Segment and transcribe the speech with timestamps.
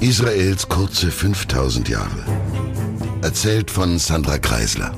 [0.00, 2.24] Israels kurze 5000 Jahre.
[3.22, 4.94] Erzählt von Sandra Kreisler.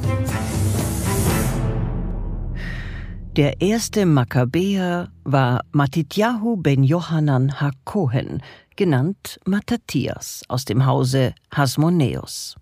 [3.37, 8.43] Der erste Makkabäer war Matityahu ben Johanan HaKohen,
[8.75, 12.57] genannt Matthias aus dem Hause Hasmonäus.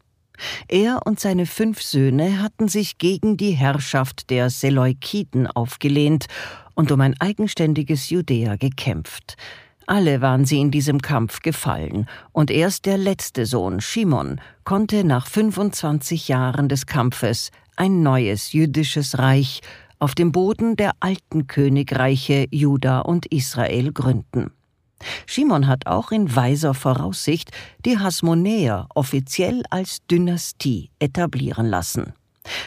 [0.69, 6.27] Er und seine fünf Söhne hatten sich gegen die Herrschaft der Seleukiden aufgelehnt
[6.75, 9.39] und um ein eigenständiges Judäa gekämpft.
[9.87, 15.29] Alle waren sie in diesem Kampf gefallen, und erst der letzte Sohn, Shimon, konnte nach
[15.29, 19.61] 25 Jahren des Kampfes ein neues jüdisches Reich
[20.01, 24.51] auf dem Boden der alten Königreiche Juda und Israel gründen.
[25.27, 27.51] Shimon hat auch in weiser Voraussicht
[27.85, 32.13] die Hasmonäer offiziell als Dynastie etablieren lassen.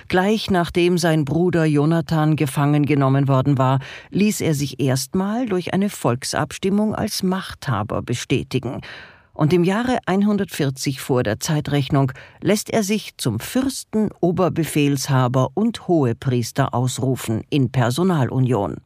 [0.07, 3.79] Gleich nachdem sein Bruder Jonathan gefangen genommen worden war,
[4.11, 8.81] ließ er sich erstmal durch eine Volksabstimmung als Machthaber bestätigen.
[9.33, 16.73] Und im Jahre 140 vor der Zeitrechnung lässt er sich zum Fürsten, Oberbefehlshaber und Hohepriester
[16.73, 18.81] ausrufen in Personalunion.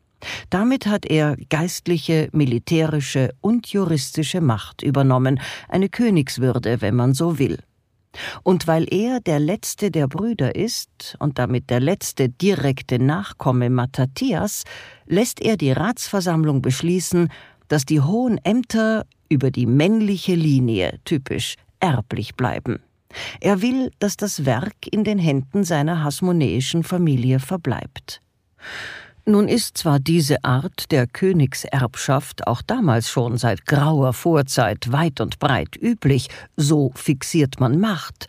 [0.50, 7.58] Damit hat er geistliche, militärische und juristische Macht übernommen, eine Königswürde, wenn man so will.
[8.44, 14.64] Und weil er der letzte der Brüder ist und damit der letzte direkte Nachkomme Matthias,
[15.06, 17.30] lässt er die Ratsversammlung beschließen,
[17.68, 22.80] dass die hohen Ämter über die männliche Linie typisch erblich bleiben.
[23.42, 28.22] Er will, dass das Werk in den Händen seiner hasmonäischen Familie verbleibt.
[29.26, 35.40] Nun ist zwar diese Art der Königserbschaft auch damals schon seit grauer Vorzeit weit und
[35.40, 38.28] breit üblich, so fixiert man Macht,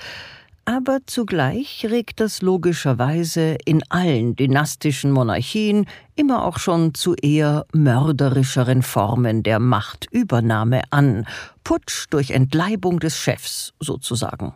[0.67, 8.83] aber zugleich regt das logischerweise in allen dynastischen Monarchien immer auch schon zu eher mörderischeren
[8.83, 11.27] Formen der Machtübernahme an,
[11.65, 14.55] Putsch durch Entleibung des Chefs sozusagen.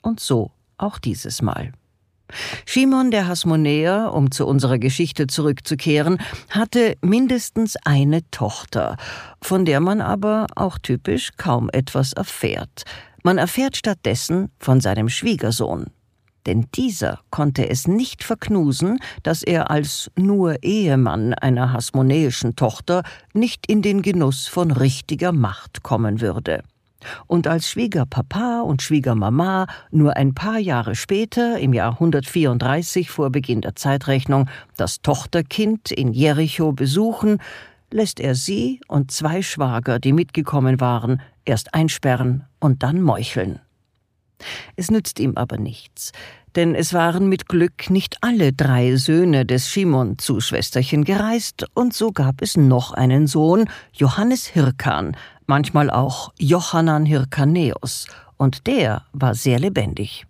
[0.00, 1.72] Und so auch dieses Mal.
[2.66, 6.18] Shimon der Hasmonäer, um zu unserer Geschichte zurückzukehren,
[6.50, 8.96] hatte mindestens eine Tochter,
[9.42, 12.84] von der man aber auch typisch kaum etwas erfährt.
[13.22, 15.86] Man erfährt stattdessen von seinem Schwiegersohn.
[16.46, 23.02] Denn dieser konnte es nicht verknusen, dass er als nur Ehemann einer hasmonäischen Tochter
[23.32, 26.62] nicht in den Genuss von richtiger Macht kommen würde
[27.26, 33.60] und als Schwiegerpapa und Schwiegermama nur ein paar Jahre später, im Jahr 134 vor Beginn
[33.60, 37.38] der Zeitrechnung, das Tochterkind in Jericho besuchen,
[37.90, 43.60] lässt er sie und zwei Schwager, die mitgekommen waren, erst einsperren und dann meucheln.
[44.76, 46.12] Es nützt ihm aber nichts,
[46.56, 51.94] denn es waren mit Glück nicht alle drei Söhne des Shimon zu Schwesterchen gereist, und
[51.94, 55.16] so gab es noch einen Sohn, Johannes Hirkan,
[55.46, 58.06] manchmal auch Johannan Hirkaneus,
[58.36, 60.26] und der war sehr lebendig.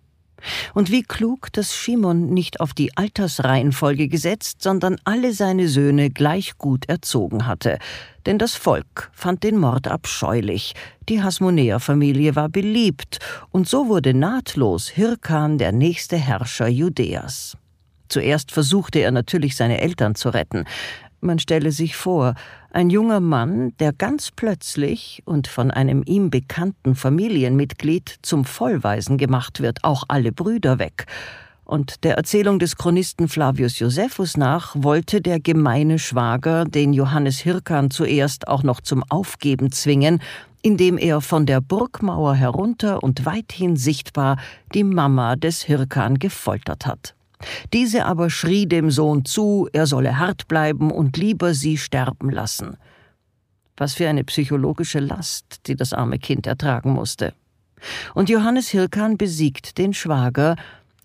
[0.73, 6.57] Und wie klug, dass Shimon nicht auf die Altersreihenfolge gesetzt, sondern alle seine Söhne gleich
[6.57, 7.79] gut erzogen hatte.
[8.25, 10.73] Denn das Volk fand den Mord abscheulich,
[11.09, 13.19] die Hasmonäer-Familie war beliebt,
[13.51, 17.57] und so wurde nahtlos Hirkan der nächste Herrscher Judäas.
[18.07, 20.65] Zuerst versuchte er natürlich seine Eltern zu retten,
[21.25, 22.35] man stelle sich vor,
[22.71, 29.61] ein junger Mann, der ganz plötzlich und von einem ihm bekannten Familienmitglied zum Vollweisen gemacht
[29.61, 31.05] wird, auch alle Brüder weg.
[31.65, 37.89] Und der Erzählung des Chronisten Flavius Josephus nach wollte der gemeine Schwager den Johannes Hirkan
[37.89, 40.21] zuerst auch noch zum Aufgeben zwingen,
[40.61, 44.37] indem er von der Burgmauer herunter und weithin sichtbar
[44.75, 47.15] die Mama des Hirkan gefoltert hat.
[47.73, 52.77] Diese aber schrie dem Sohn zu, er solle hart bleiben und lieber sie sterben lassen.
[53.77, 57.33] Was für eine psychologische Last, die das arme Kind ertragen musste.
[58.13, 60.55] Und Johannes Hirkan besiegt den Schwager,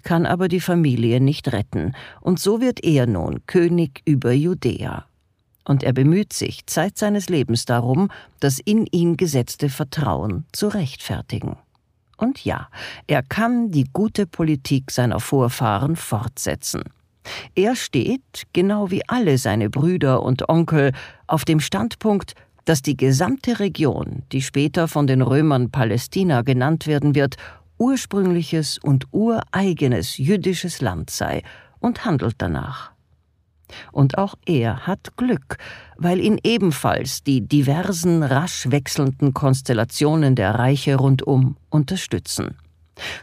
[0.02, 5.04] kann aber die Familie nicht retten, und so wird er nun König über Judäa.
[5.64, 8.08] Und er bemüht sich Zeit seines Lebens darum,
[8.40, 11.56] das in ihn gesetzte Vertrauen zu rechtfertigen.
[12.20, 12.68] Und ja,
[13.06, 16.82] er kann die gute Politik seiner Vorfahren fortsetzen.
[17.54, 20.92] Er steht, genau wie alle seine Brüder und Onkel,
[21.26, 22.34] auf dem Standpunkt,
[22.66, 27.36] dass die gesamte Region, die später von den Römern Palästina genannt werden wird,
[27.78, 31.42] ursprüngliches und ureigenes jüdisches Land sei
[31.78, 32.92] und handelt danach.
[33.92, 35.58] Und auch er hat Glück,
[35.96, 42.56] weil ihn ebenfalls die diversen rasch wechselnden Konstellationen der Reiche rundum unterstützen.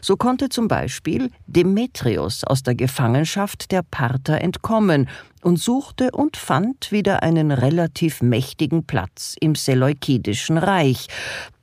[0.00, 5.08] So konnte zum Beispiel Demetrius aus der Gefangenschaft der Parther entkommen
[5.42, 11.06] und suchte und fand wieder einen relativ mächtigen Platz im Seleukidischen Reich,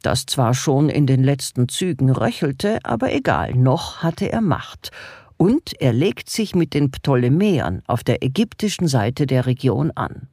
[0.01, 4.91] das zwar schon in den letzten Zügen röchelte, aber egal, noch hatte er Macht.
[5.37, 10.27] Und er legt sich mit den Ptolemäern auf der ägyptischen Seite der Region an.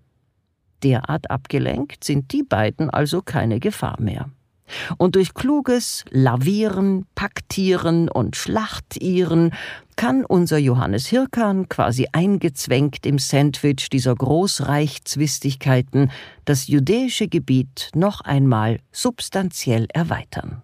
[0.82, 4.30] Derart abgelenkt sind die beiden also keine Gefahr mehr.
[4.96, 9.52] Und durch kluges Lavieren, Paktieren und Schlachtieren
[9.96, 16.10] kann unser Johannes Hirkan quasi eingezwängt im Sandwich dieser Großreichzwistigkeiten
[16.44, 20.62] das jüdische Gebiet noch einmal substanziell erweitern.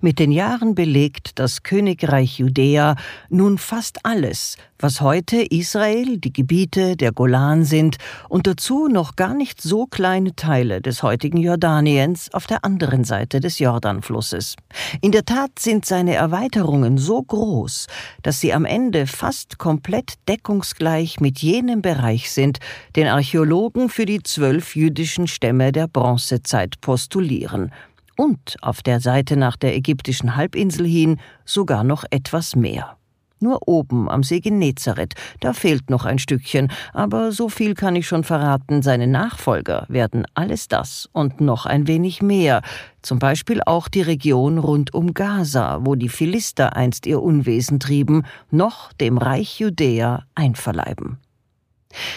[0.00, 2.96] Mit den Jahren belegt das Königreich Judäa
[3.28, 7.98] nun fast alles, was heute Israel, die Gebiete der Golan sind
[8.28, 13.40] und dazu noch gar nicht so kleine Teile des heutigen Jordaniens auf der anderen Seite
[13.40, 14.56] des Jordanflusses.
[15.00, 17.86] In der Tat sind seine Erweiterungen so groß,
[18.22, 22.58] dass sie am Ende fast komplett deckungsgleich mit jenem Bereich sind,
[22.96, 27.70] den Archäologen für die zwölf jüdischen Stämme der Bronzezeit postulieren–
[28.22, 32.96] und auf der Seite nach der ägyptischen Halbinsel hin sogar noch etwas mehr.
[33.40, 38.06] Nur oben am See Genezareth, da fehlt noch ein Stückchen, aber so viel kann ich
[38.06, 42.62] schon verraten, seine Nachfolger werden alles das und noch ein wenig mehr,
[43.02, 48.22] zum Beispiel auch die Region rund um Gaza, wo die Philister einst ihr Unwesen trieben,
[48.52, 51.18] noch dem Reich Judäa einverleiben.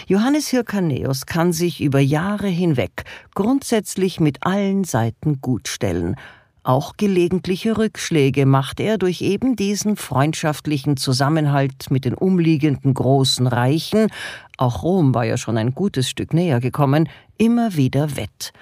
[0.06, 6.16] Johannes Hirkaneus kann sich über Jahre hinweg grundsätzlich mit allen Seiten gutstellen.
[6.62, 14.08] Auch gelegentliche Rückschläge macht er durch eben diesen freundschaftlichen Zusammenhalt mit den umliegenden großen Reichen,
[14.56, 17.08] auch Rom war ja schon ein gutes Stück näher gekommen,
[17.38, 18.52] immer wieder wett.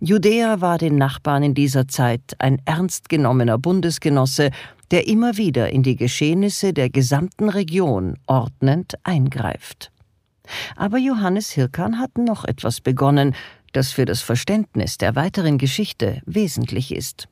[0.00, 4.50] Judäa war den Nachbarn in dieser Zeit ein ernst genommener Bundesgenosse,
[4.90, 9.91] der immer wieder in die Geschehnisse der gesamten Region ordnend eingreift.
[10.76, 13.34] Aber Johannes Hirkan hat noch etwas begonnen,
[13.72, 17.28] das für das Verständnis der weiteren Geschichte wesentlich ist.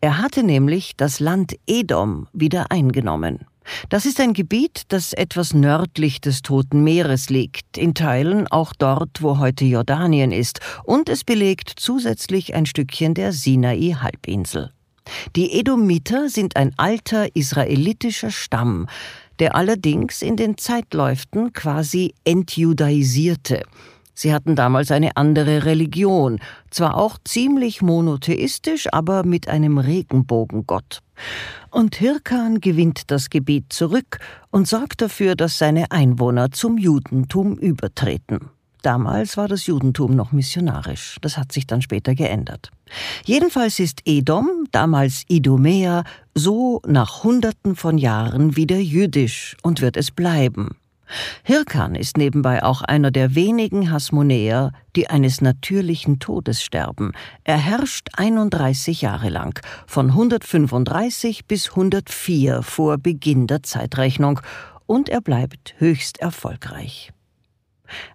[0.00, 3.46] Er hatte nämlich das Land Edom wieder eingenommen.
[3.88, 9.22] Das ist ein Gebiet, das etwas nördlich des Toten Meeres liegt, in Teilen auch dort,
[9.22, 14.72] wo heute Jordanien ist, und es belegt zusätzlich ein Stückchen der Sinai-Halbinsel.
[15.36, 18.86] Die Edomiter sind ein alter israelitischer Stamm,
[19.38, 23.62] der allerdings in den Zeitläuften quasi entjudaisierte.
[24.14, 26.40] Sie hatten damals eine andere Religion,
[26.70, 31.02] zwar auch ziemlich monotheistisch, aber mit einem Regenbogengott.
[31.70, 34.18] Und Hirkan gewinnt das Gebiet zurück
[34.50, 38.50] und sorgt dafür, dass seine Einwohner zum Judentum übertreten.
[38.82, 42.70] Damals war das Judentum noch missionarisch, das hat sich dann später geändert.
[43.24, 46.04] Jedenfalls ist Edom, damals Idumea,
[46.34, 50.76] so nach Hunderten von Jahren wieder jüdisch und wird es bleiben.
[51.42, 57.12] Hirkan ist nebenbei auch einer der wenigen Hasmonäer, die eines natürlichen Todes sterben.
[57.44, 64.40] Er herrscht 31 Jahre lang, von 135 bis 104 vor Beginn der Zeitrechnung,
[64.86, 67.12] und er bleibt höchst erfolgreich.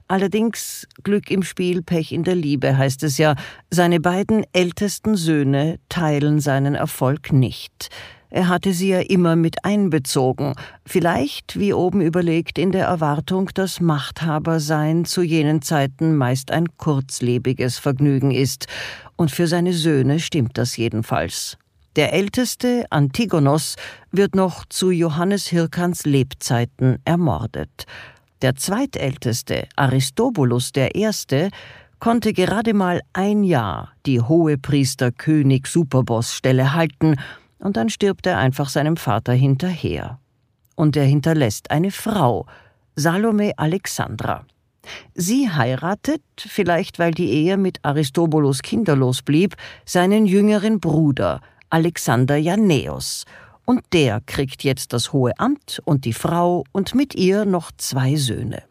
[0.08, 3.36] Allerdings Glück im Spiel, Pech in der Liebe heißt es ja,
[3.70, 7.90] seine beiden ältesten Söhne teilen seinen Erfolg nicht.
[8.30, 10.56] Er hatte sie ja immer mit einbezogen,
[10.88, 17.78] vielleicht, wie oben überlegt, in der Erwartung, dass Machthabersein zu jenen Zeiten meist ein kurzlebiges
[17.78, 18.66] Vergnügen ist,
[19.18, 21.60] und für seine Söhne stimmt das jedenfalls.
[21.96, 23.76] Der älteste, Antigonos,
[24.12, 27.86] wird noch zu Johannes Hirkans Lebzeiten ermordet.
[28.44, 31.10] Der zweitälteste, Aristobulus I.,
[32.00, 37.16] konnte gerade mal ein Jahr die Hohepriester König Superboss-Stelle halten,
[37.60, 40.20] und dann stirbt er einfach seinem Vater hinterher.
[40.76, 42.46] Und er hinterlässt eine Frau,
[42.98, 44.46] Salome Alexandra.
[45.14, 53.24] Sie heiratet, vielleicht weil die Ehe mit Aristobulus kinderlos blieb, seinen jüngeren Bruder, Alexander Janäus,
[53.66, 58.16] und der kriegt jetzt das hohe Amt und die Frau und mit ihr noch zwei
[58.16, 58.64] Söhne.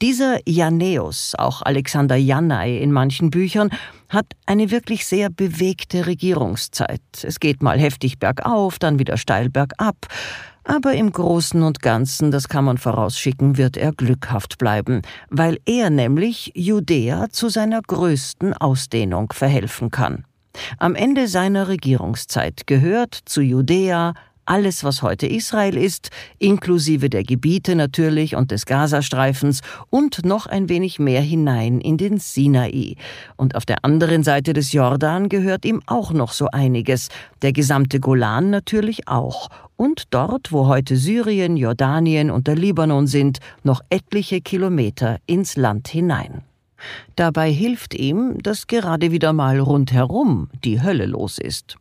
[0.00, 3.70] Dieser Janäus, auch Alexander Janai in manchen Büchern,
[4.08, 7.02] hat eine wirklich sehr bewegte Regierungszeit.
[7.22, 10.06] Es geht mal heftig bergauf, dann wieder steil bergab.
[10.64, 15.90] Aber im Großen und Ganzen, das kann man vorausschicken, wird er glückhaft bleiben, weil er
[15.90, 20.24] nämlich Judäa zu seiner größten Ausdehnung verhelfen kann.
[20.78, 24.14] Am Ende seiner Regierungszeit gehört zu Judäa
[24.46, 29.60] alles, was heute Israel ist, inklusive der Gebiete natürlich und des Gazastreifens
[29.90, 32.94] und noch ein wenig mehr hinein in den Sinai.
[33.36, 37.08] Und auf der anderen Seite des Jordan gehört ihm auch noch so einiges,
[37.42, 43.40] der gesamte Golan natürlich auch und dort, wo heute Syrien, Jordanien und der Libanon sind,
[43.62, 46.45] noch etliche Kilometer ins Land hinein.
[47.14, 51.76] Dabei hilft ihm, dass gerade wieder mal rundherum die Hölle los ist.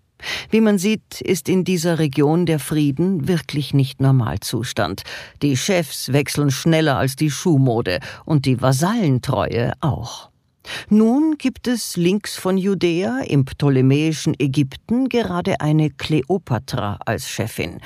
[0.49, 5.03] Wie man sieht, ist in dieser Region der Frieden wirklich nicht Normalzustand.
[5.41, 10.29] Die Chefs wechseln schneller als die Schuhmode und die Vasallentreue auch.
[10.89, 17.79] Nun gibt es links von Judäa im ptolemäischen Ägypten gerade eine Kleopatra als Chefin.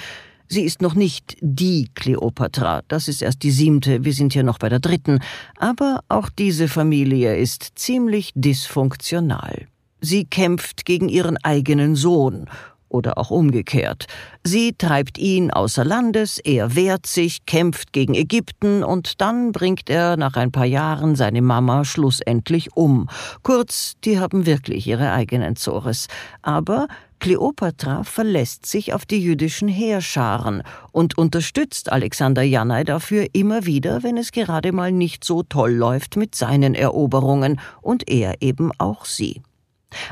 [0.51, 4.57] Sie ist noch nicht die Kleopatra, das ist erst die siebte, wir sind hier noch
[4.57, 5.19] bei der dritten,
[5.59, 9.67] aber auch diese Familie ist ziemlich dysfunktional.
[10.01, 12.49] Sie kämpft gegen ihren eigenen Sohn
[12.89, 14.07] oder auch umgekehrt.
[14.43, 20.17] Sie treibt ihn außer Landes, er wehrt sich, kämpft gegen Ägypten und dann bringt er
[20.17, 23.07] nach ein paar Jahren seine Mama schlussendlich um.
[23.43, 26.07] Kurz, die haben wirklich ihre eigenen Zores.
[26.41, 26.87] Aber
[27.19, 34.17] Kleopatra verlässt sich auf die jüdischen Heerscharen und unterstützt Alexander Janai dafür immer wieder, wenn
[34.17, 39.41] es gerade mal nicht so toll läuft mit seinen Eroberungen und er eben auch sie.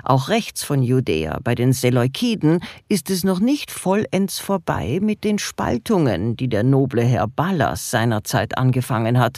[0.04, 5.40] Auch rechts von Judäa, bei den Seleukiden, ist es noch nicht vollends vorbei mit den
[5.40, 9.38] Spaltungen, die der noble Herr Ballas seinerzeit angefangen hat.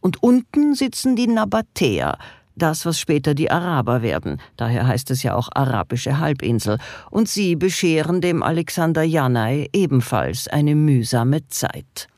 [0.00, 2.18] Und unten sitzen die Nabatäer,
[2.58, 6.78] das, was später die Araber werden, daher heißt es ja auch arabische Halbinsel,
[7.10, 12.08] und sie bescheren dem Alexander Janai ebenfalls eine mühsame Zeit.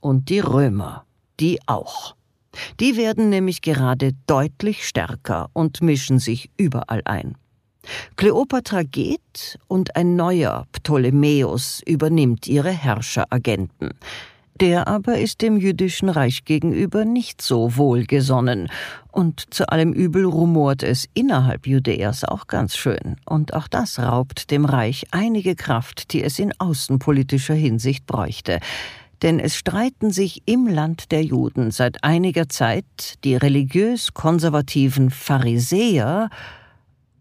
[0.00, 1.04] Und die Römer,
[1.40, 2.17] die auch.
[2.80, 7.36] Die werden nämlich gerade deutlich stärker und mischen sich überall ein.
[8.16, 13.90] Kleopatra geht und ein neuer Ptolemäus übernimmt ihre Herrscheragenten.
[14.60, 18.68] Der aber ist dem jüdischen Reich gegenüber nicht so wohlgesonnen,
[19.12, 24.50] und zu allem Übel rumort es innerhalb Judäas auch ganz schön, und auch das raubt
[24.50, 28.58] dem Reich einige Kraft, die es in außenpolitischer Hinsicht bräuchte
[29.22, 36.30] denn es streiten sich im Land der Juden seit einiger Zeit die religiös konservativen Pharisäer,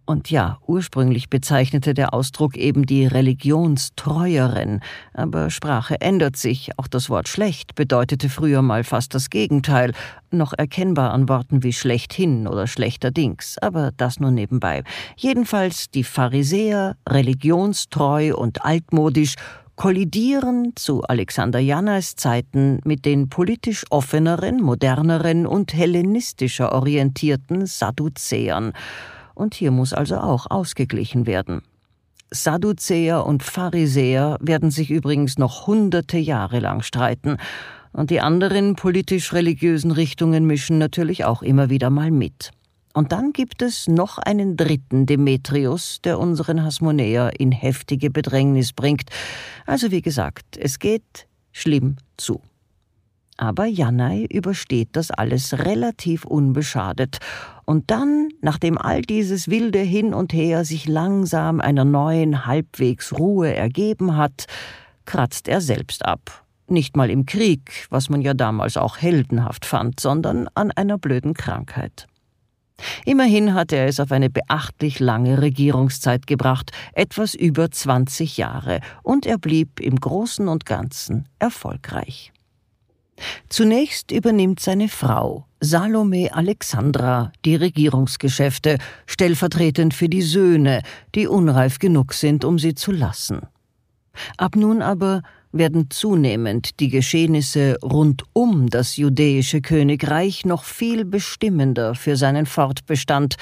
[0.08, 4.80] und ja, ursprünglich bezeichnete der Ausdruck eben die Religionstreueren,
[5.14, 9.92] aber Sprache ändert sich, auch das Wort schlecht bedeutete früher mal fast das Gegenteil,
[10.32, 14.84] noch erkennbar an Worten wie schlechthin oder schlechterdings, aber das nur nebenbei.
[15.18, 19.36] Jedenfalls die Pharisäer, religionstreu und altmodisch,
[19.78, 28.74] kollidieren zu Alexander Janais Zeiten mit den politisch offeneren, moderneren und hellenistischer orientierten Sadduzäern.
[29.36, 31.62] Und hier muss also auch ausgeglichen werden.
[32.32, 37.38] Sadduzäer und Pharisäer werden sich übrigens noch hunderte Jahre lang streiten,
[37.94, 42.52] und die anderen politisch-religiösen Richtungen mischen natürlich auch immer wieder mal mit.
[42.98, 49.12] Und dann gibt es noch einen dritten Demetrius, der unseren Hasmonäer in heftige Bedrängnis bringt.
[49.68, 52.42] Also wie gesagt, es geht schlimm zu.
[53.38, 57.20] Aber Janai übersteht das alles relativ unbeschadet.
[57.66, 63.54] Und dann, nachdem all dieses wilde Hin und Her sich langsam einer neuen halbwegs Ruhe
[63.54, 64.48] ergeben hat,
[65.06, 66.44] kratzt er selbst ab.
[66.68, 71.36] Nicht mal im Krieg, was man ja damals auch heldenhaft fand, sondern an einer blöden
[71.36, 72.08] Krankheit.
[73.06, 79.26] Immerhin hatte er es auf eine beachtlich lange Regierungszeit gebracht, etwas über 20 Jahre, und
[79.26, 82.32] er blieb im Großen und Ganzen erfolgreich.
[83.50, 90.84] Zunächst übernimmt seine Frau, Salome Alexandra, die Regierungsgeschäfte, stellvertretend für die Söhne,
[91.16, 93.42] die unreif genug sind, um sie zu lassen.
[94.38, 101.96] Ab nun aber werden zunehmend die Geschehnisse rund um das judäische Königreich noch viel bestimmender
[101.96, 103.36] für seinen Fortbestand,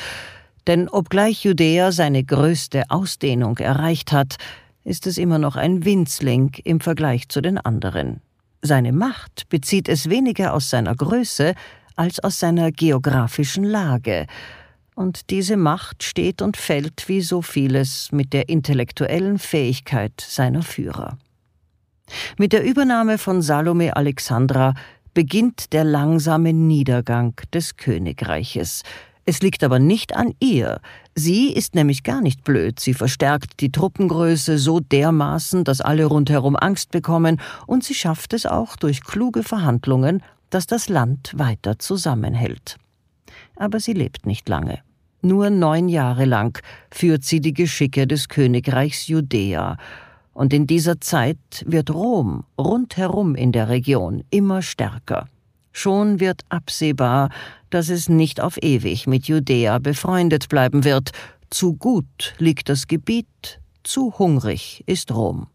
[0.68, 4.36] denn obgleich Judäa seine größte Ausdehnung erreicht hat,
[4.84, 8.22] ist es immer noch ein Winzling im Vergleich zu den anderen.
[8.62, 11.54] Seine Macht bezieht es weniger aus seiner Größe
[11.96, 14.28] als aus seiner geografischen Lage,
[14.96, 21.18] und diese Macht steht und fällt wie so vieles mit der intellektuellen Fähigkeit seiner Führer.
[22.38, 24.74] Mit der Übernahme von Salome Alexandra
[25.14, 28.84] beginnt der langsame Niedergang des Königreiches.
[29.28, 30.80] Es liegt aber nicht an ihr.
[31.16, 32.80] Sie ist nämlich gar nicht blöd.
[32.80, 38.46] Sie verstärkt die Truppengröße so dermaßen, dass alle rundherum Angst bekommen, und sie schafft es
[38.46, 40.22] auch durch kluge Verhandlungen,
[40.52, 42.78] dass das Land weiter zusammenhält.
[43.56, 44.80] Aber sie lebt nicht lange.
[45.22, 49.78] Nur neun Jahre lang führt sie die Geschicke des Königreichs Judäa,
[50.36, 55.30] Und in dieser Zeit wird Rom rundherum in der Region immer stärker.
[55.72, 57.30] Schon wird absehbar,
[57.70, 61.12] dass es nicht auf ewig mit Judäa befreundet bleiben wird.
[61.50, 65.48] Zu gut liegt das Gebiet, zu hungrig ist Rom.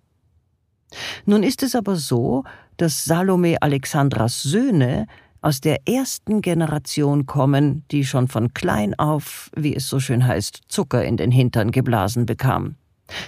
[1.26, 2.44] Nun ist es aber so,
[2.78, 5.06] dass Salome Alexandras Söhne
[5.42, 10.62] aus der ersten Generation kommen, die schon von klein auf, wie es so schön heißt,
[10.68, 12.76] Zucker in den Hintern geblasen bekam.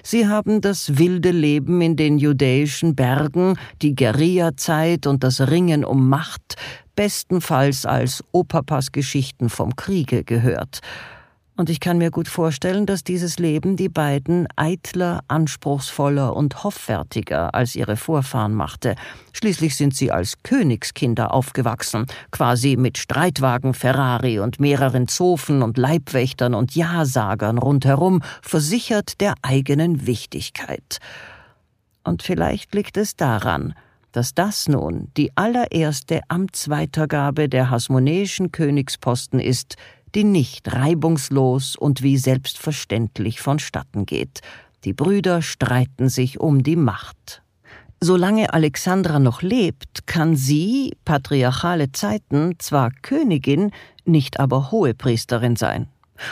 [0.03, 6.09] Sie haben das wilde Leben in den judäischen Bergen, die Guerillazeit und das Ringen um
[6.09, 6.57] Macht
[6.95, 10.81] bestenfalls als Opapas Geschichten vom Kriege gehört
[11.63, 17.55] und ich kann mir gut vorstellen, dass dieses Leben die beiden eitler, anspruchsvoller und hoffärtiger
[17.55, 18.97] als ihre Vorfahren machte.
[19.33, 26.55] Schließlich sind sie als Königskinder aufgewachsen, quasi mit Streitwagen, Ferrari und mehreren Zofen und Leibwächtern
[26.55, 30.99] und Ja-Sagern rundherum, versichert der eigenen Wichtigkeit.
[32.03, 33.75] Und vielleicht liegt es daran,
[34.11, 39.77] dass das nun die allererste Amtsweitergabe der hasmonäischen Königsposten ist,
[40.15, 44.41] die nicht reibungslos und wie selbstverständlich vonstatten geht.
[44.85, 47.43] Die Brüder streiten sich um die Macht.
[48.01, 53.71] Solange Alexandra noch lebt, kann sie, patriarchale Zeiten, zwar Königin,
[54.05, 55.87] nicht aber Hohepriesterin sein.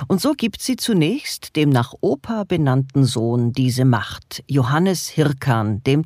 [0.08, 6.04] Und so gibt sie zunächst dem nach Opa benannten Sohn diese Macht, Johannes Hirkan II.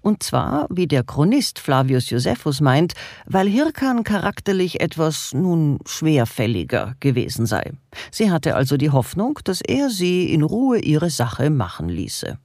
[0.00, 2.94] Und zwar, wie der Chronist Flavius Josephus meint,
[3.26, 7.72] weil Hirkan charakterlich etwas nun schwerfälliger gewesen sei.
[8.10, 12.38] Sie hatte also die Hoffnung, dass er sie in Ruhe ihre Sache machen ließe.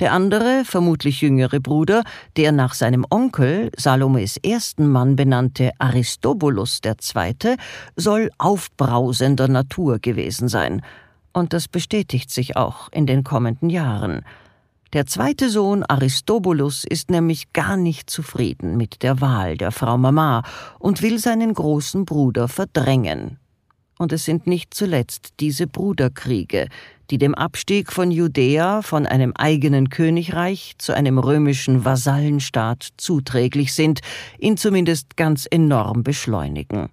[0.00, 2.04] Der andere, vermutlich jüngere Bruder,
[2.36, 7.56] der nach seinem Onkel, Salomes ersten Mann benannte Aristobulus II.,
[7.96, 10.82] soll aufbrausender Natur gewesen sein.
[11.32, 14.24] Und das bestätigt sich auch in den kommenden Jahren.
[14.92, 20.42] Der zweite Sohn Aristobulus ist nämlich gar nicht zufrieden mit der Wahl der Frau Mama
[20.78, 23.38] und will seinen großen Bruder verdrängen.
[23.98, 26.68] Und es sind nicht zuletzt diese Bruderkriege,
[27.12, 34.00] die dem Abstieg von Judäa von einem eigenen Königreich zu einem römischen Vasallenstaat zuträglich sind,
[34.38, 36.88] ihn zumindest ganz enorm beschleunigen.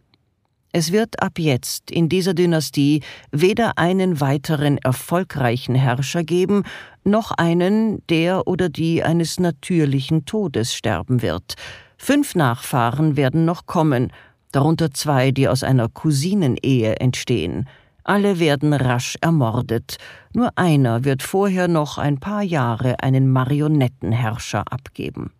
[0.73, 6.63] Es wird ab jetzt in dieser Dynastie weder einen weiteren erfolgreichen Herrscher geben,
[7.05, 11.53] noch einen, der oder die eines natürlichen Todes sterben wird.
[11.97, 14.11] Fünf Nachfahren werden noch kommen,
[14.51, 17.69] darunter zwei, die aus einer Cousinenehe entstehen.
[18.09, 19.97] Alle werden rasch ermordet,
[20.33, 25.31] nur einer wird vorher noch ein paar Jahre einen Marionettenherrscher abgeben.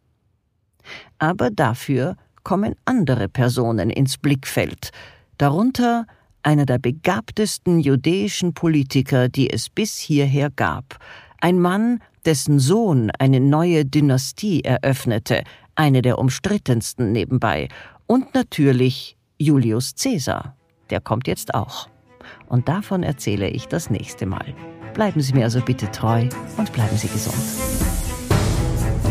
[1.18, 4.92] Aber dafür kommen andere Personen ins Blickfeld,
[5.40, 6.06] darunter
[6.44, 11.00] einer der begabtesten judäischen Politiker, die es bis hierher gab,
[11.42, 15.42] ein Mann, dessen Sohn eine neue Dynastie eröffnete,
[15.74, 17.68] eine der umstrittensten nebenbei,
[18.06, 20.56] und natürlich Julius Caesar,
[20.92, 21.90] der kommt jetzt auch
[22.48, 24.54] und davon erzähle ich das nächste Mal.
[24.94, 27.36] Bleiben Sie mir also bitte treu und bleiben Sie gesund.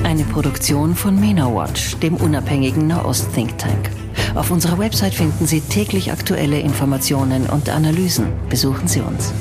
[0.04, 3.90] Eine Produktion von MENA Watch, dem unabhängigen Nahost-Think Tank.
[4.34, 8.28] Auf unserer Website finden Sie täglich aktuelle Informationen und Analysen.
[8.48, 9.32] Besuchen Sie uns.